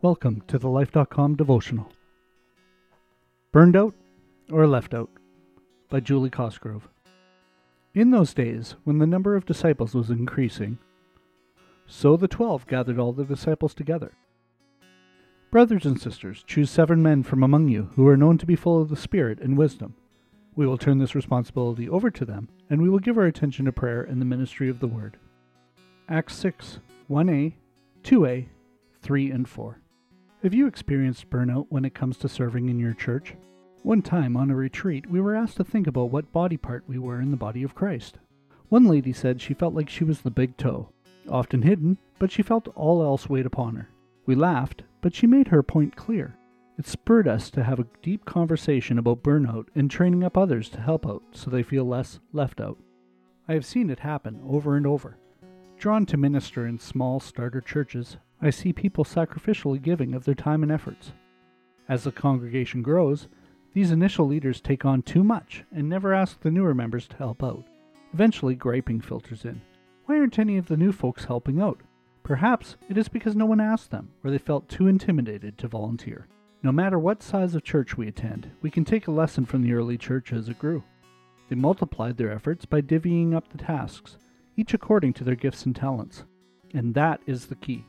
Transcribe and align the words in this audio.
Welcome 0.00 0.42
to 0.46 0.60
the 0.60 0.68
Life.com 0.68 1.34
devotional. 1.34 1.90
Burned 3.50 3.74
Out 3.74 3.94
or 4.48 4.64
Left 4.68 4.94
Out 4.94 5.10
by 5.90 5.98
Julie 5.98 6.30
Cosgrove. 6.30 6.88
In 7.94 8.12
those 8.12 8.32
days, 8.32 8.76
when 8.84 8.98
the 8.98 9.08
number 9.08 9.34
of 9.34 9.44
disciples 9.44 9.96
was 9.96 10.08
increasing, 10.08 10.78
so 11.88 12.16
the 12.16 12.28
twelve 12.28 12.64
gathered 12.68 13.00
all 13.00 13.12
the 13.12 13.24
disciples 13.24 13.74
together. 13.74 14.12
Brothers 15.50 15.84
and 15.84 16.00
sisters, 16.00 16.44
choose 16.46 16.70
seven 16.70 17.02
men 17.02 17.24
from 17.24 17.42
among 17.42 17.66
you 17.66 17.90
who 17.96 18.06
are 18.06 18.16
known 18.16 18.38
to 18.38 18.46
be 18.46 18.54
full 18.54 18.80
of 18.80 18.90
the 18.90 18.96
Spirit 18.96 19.40
and 19.40 19.58
wisdom. 19.58 19.96
We 20.54 20.64
will 20.64 20.78
turn 20.78 20.98
this 20.98 21.16
responsibility 21.16 21.88
over 21.88 22.08
to 22.12 22.24
them, 22.24 22.50
and 22.70 22.80
we 22.80 22.88
will 22.88 23.00
give 23.00 23.18
our 23.18 23.26
attention 23.26 23.64
to 23.64 23.72
prayer 23.72 24.02
and 24.02 24.20
the 24.20 24.26
ministry 24.26 24.68
of 24.68 24.78
the 24.78 24.86
Word. 24.86 25.16
Acts 26.08 26.36
6 26.36 26.78
1a, 27.10 27.54
2a, 28.04 28.46
3, 29.02 29.30
and 29.32 29.48
4. 29.48 29.80
Have 30.44 30.54
you 30.54 30.68
experienced 30.68 31.30
burnout 31.30 31.66
when 31.68 31.84
it 31.84 31.96
comes 31.96 32.16
to 32.18 32.28
serving 32.28 32.68
in 32.68 32.78
your 32.78 32.94
church? 32.94 33.34
One 33.82 34.02
time 34.02 34.36
on 34.36 34.52
a 34.52 34.54
retreat, 34.54 35.10
we 35.10 35.20
were 35.20 35.34
asked 35.34 35.56
to 35.56 35.64
think 35.64 35.88
about 35.88 36.12
what 36.12 36.30
body 36.30 36.56
part 36.56 36.84
we 36.86 36.96
were 36.96 37.20
in 37.20 37.32
the 37.32 37.36
body 37.36 37.64
of 37.64 37.74
Christ. 37.74 38.18
One 38.68 38.84
lady 38.84 39.12
said 39.12 39.40
she 39.40 39.52
felt 39.52 39.74
like 39.74 39.88
she 39.88 40.04
was 40.04 40.20
the 40.20 40.30
big 40.30 40.56
toe, 40.56 40.90
often 41.28 41.62
hidden, 41.62 41.98
but 42.20 42.30
she 42.30 42.42
felt 42.42 42.68
all 42.76 43.02
else 43.02 43.28
weighed 43.28 43.46
upon 43.46 43.74
her. 43.74 43.88
We 44.26 44.36
laughed, 44.36 44.84
but 45.00 45.12
she 45.12 45.26
made 45.26 45.48
her 45.48 45.64
point 45.64 45.96
clear. 45.96 46.36
It 46.78 46.86
spurred 46.86 47.26
us 47.26 47.50
to 47.50 47.64
have 47.64 47.80
a 47.80 47.86
deep 48.00 48.24
conversation 48.24 48.96
about 48.96 49.24
burnout 49.24 49.66
and 49.74 49.90
training 49.90 50.22
up 50.22 50.38
others 50.38 50.68
to 50.68 50.80
help 50.80 51.04
out 51.04 51.24
so 51.32 51.50
they 51.50 51.64
feel 51.64 51.84
less 51.84 52.20
left 52.32 52.60
out. 52.60 52.78
I 53.48 53.54
have 53.54 53.66
seen 53.66 53.90
it 53.90 53.98
happen 53.98 54.40
over 54.48 54.76
and 54.76 54.86
over. 54.86 55.16
Drawn 55.78 56.06
to 56.06 56.16
minister 56.16 56.64
in 56.64 56.78
small 56.78 57.18
starter 57.18 57.60
churches, 57.60 58.18
I 58.40 58.50
see 58.50 58.72
people 58.72 59.04
sacrificially 59.04 59.82
giving 59.82 60.14
of 60.14 60.24
their 60.24 60.34
time 60.34 60.62
and 60.62 60.70
efforts. 60.70 61.12
As 61.88 62.04
the 62.04 62.12
congregation 62.12 62.82
grows, 62.82 63.28
these 63.72 63.90
initial 63.90 64.26
leaders 64.26 64.60
take 64.60 64.84
on 64.84 65.02
too 65.02 65.24
much 65.24 65.64
and 65.72 65.88
never 65.88 66.14
ask 66.14 66.40
the 66.40 66.50
newer 66.50 66.74
members 66.74 67.08
to 67.08 67.16
help 67.16 67.42
out. 67.42 67.64
Eventually, 68.12 68.54
griping 68.54 69.00
filters 69.00 69.44
in. 69.44 69.60
Why 70.06 70.18
aren't 70.18 70.38
any 70.38 70.56
of 70.56 70.68
the 70.68 70.76
new 70.76 70.92
folks 70.92 71.24
helping 71.24 71.60
out? 71.60 71.80
Perhaps 72.22 72.76
it 72.88 72.96
is 72.96 73.08
because 73.08 73.34
no 73.34 73.46
one 73.46 73.60
asked 73.60 73.90
them, 73.90 74.10
or 74.22 74.30
they 74.30 74.38
felt 74.38 74.68
too 74.68 74.86
intimidated 74.86 75.58
to 75.58 75.68
volunteer. 75.68 76.28
No 76.62 76.72
matter 76.72 76.98
what 76.98 77.22
size 77.22 77.54
of 77.54 77.62
church 77.62 77.96
we 77.96 78.08
attend, 78.08 78.50
we 78.62 78.70
can 78.70 78.84
take 78.84 79.06
a 79.06 79.12
lesson 79.12 79.44
from 79.44 79.62
the 79.62 79.72
early 79.72 79.98
church 79.98 80.32
as 80.32 80.48
it 80.48 80.58
grew. 80.58 80.82
They 81.48 81.56
multiplied 81.56 82.16
their 82.16 82.32
efforts 82.32 82.66
by 82.66 82.82
divvying 82.82 83.34
up 83.34 83.48
the 83.48 83.58
tasks, 83.58 84.18
each 84.56 84.74
according 84.74 85.14
to 85.14 85.24
their 85.24 85.34
gifts 85.34 85.64
and 85.66 85.74
talents. 85.74 86.24
And 86.74 86.94
that 86.94 87.20
is 87.26 87.46
the 87.46 87.54
key. 87.54 87.84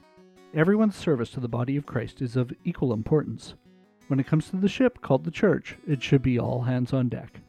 Everyone's 0.55 0.95
service 0.95 1.29
to 1.31 1.39
the 1.39 1.47
body 1.47 1.77
of 1.77 1.85
Christ 1.85 2.23
is 2.23 2.35
of 2.35 2.51
equal 2.63 2.91
importance. 2.91 3.53
When 4.07 4.19
it 4.19 4.25
comes 4.25 4.49
to 4.49 4.55
the 4.55 4.67
ship 4.67 4.99
called 4.99 5.23
the 5.23 5.29
church, 5.29 5.77
it 5.87 6.01
should 6.01 6.23
be 6.23 6.39
all 6.39 6.63
hands 6.63 6.91
on 6.91 7.07
deck. 7.07 7.41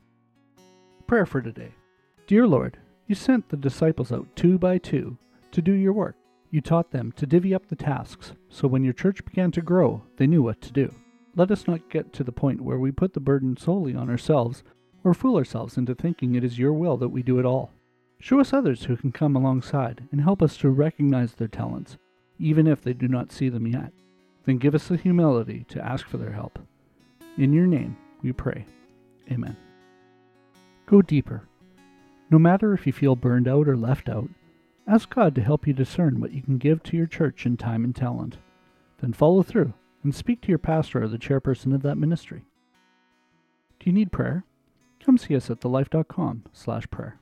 Prayer 1.07 1.25
for 1.25 1.41
today. 1.41 1.73
Dear 2.27 2.47
Lord, 2.47 2.77
you 3.07 3.15
sent 3.15 3.49
the 3.49 3.57
disciples 3.57 4.13
out 4.13 4.29
two 4.37 4.59
by 4.59 4.77
two 4.77 5.17
to 5.51 5.63
do 5.63 5.73
your 5.73 5.95
work. 5.95 6.15
You 6.51 6.61
taught 6.61 6.91
them 6.91 7.11
to 7.13 7.25
divvy 7.25 7.55
up 7.55 7.69
the 7.69 7.75
tasks, 7.75 8.33
so 8.51 8.69
when 8.69 8.85
your 8.85 8.93
church 8.93 9.25
began 9.25 9.51
to 9.53 9.63
grow, 9.63 10.03
they 10.19 10.27
knew 10.27 10.43
what 10.43 10.61
to 10.61 10.73
do. 10.73 10.95
Let 11.35 11.51
us 11.51 11.67
not 11.67 11.89
get 11.89 12.13
to 12.13 12.23
the 12.23 12.33
point 12.33 12.61
where 12.61 12.79
we 12.79 12.93
put 12.93 13.15
the 13.15 13.21
burden 13.21 13.57
solely 13.57 13.95
on 13.95 14.11
ourselves 14.11 14.63
or 15.05 15.15
fool 15.15 15.39
ourselves 15.39 15.79
into 15.79 15.95
thinking 15.95 16.35
it 16.35 16.45
is 16.45 16.59
your 16.59 16.75
will 16.75 16.99
that 16.99 17.09
we 17.09 17.23
do 17.23 17.39
it 17.39 17.47
all. 17.47 17.73
Show 18.19 18.41
us 18.41 18.53
others 18.53 18.85
who 18.85 18.97
can 18.99 19.11
come 19.11 19.37
alongside 19.37 20.07
and 20.13 20.21
help 20.21 20.43
us 20.43 20.59
to 20.59 20.69
recognize 20.69 21.33
their 21.33 21.49
talents 21.49 21.97
even 22.41 22.67
if 22.67 22.83
they 22.83 22.93
do 22.93 23.07
not 23.07 23.31
see 23.31 23.49
them 23.49 23.67
yet. 23.67 23.93
Then 24.45 24.59
give 24.59 24.75
us 24.75 24.89
the 24.89 24.97
humility 24.97 25.65
to 25.69 25.85
ask 25.85 26.07
for 26.07 26.17
their 26.17 26.33
help. 26.33 26.59
In 27.37 27.53
your 27.53 27.67
name, 27.67 27.97
we 28.23 28.33
pray. 28.33 28.65
Amen. 29.31 29.57
Go 30.87 31.03
deeper. 31.03 31.47
No 32.31 32.39
matter 32.39 32.73
if 32.73 32.87
you 32.87 32.93
feel 32.93 33.17
burned 33.17 33.47
out 33.47 33.69
or 33.69 33.77
left 33.77 34.09
out, 34.09 34.29
ask 34.89 35.15
God 35.15 35.35
to 35.35 35.43
help 35.43 35.67
you 35.67 35.73
discern 35.73 36.21
what 36.21 36.33
you 36.33 36.43
can 36.43 36.59
give 36.59 36.83
to 36.85 36.97
your 36.97 37.07
church 37.07 37.45
in 37.45 37.57
time 37.57 37.85
and 37.85 37.95
talent. 37.95 38.39
Then 39.01 39.13
follow 39.13 39.43
through 39.43 39.75
and 40.03 40.15
speak 40.15 40.41
to 40.43 40.49
your 40.49 40.59
pastor 40.59 41.03
or 41.03 41.09
the 41.09 41.19
chairperson 41.19 41.75
of 41.75 41.83
that 41.83 41.97
ministry. 41.97 42.45
Do 43.79 43.89
you 43.89 43.93
need 43.93 44.13
prayer? 44.13 44.45
Come 45.05 45.19
see 45.19 45.37
us 45.37 45.51
at 45.51 45.61
thelife.com 45.61 46.45
slash 46.53 46.89
prayer. 46.91 47.20